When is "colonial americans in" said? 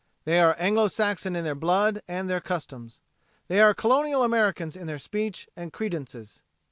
3.75-4.87